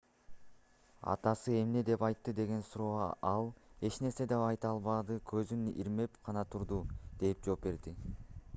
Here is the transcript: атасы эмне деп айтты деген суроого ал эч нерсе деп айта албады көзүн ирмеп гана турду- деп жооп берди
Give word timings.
атасы 1.11 1.57
эмне 1.57 1.83
деп 1.89 2.05
айтты 2.07 2.33
деген 2.39 2.63
суроого 2.69 3.11
ал 3.33 3.49
эч 3.89 3.99
нерсе 4.05 4.27
деп 4.33 4.47
айта 4.47 4.71
албады 4.77 5.19
көзүн 5.35 5.69
ирмеп 5.85 6.17
гана 6.31 6.47
турду- 6.55 6.81
деп 7.25 7.49
жооп 7.49 7.63
берди 7.69 7.95